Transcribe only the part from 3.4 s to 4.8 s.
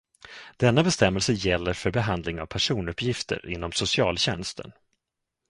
inom socialtjänsten.